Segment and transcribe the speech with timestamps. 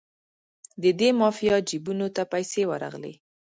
[0.83, 3.13] د دې مافیا جیبونو ته پیسې ورغلې.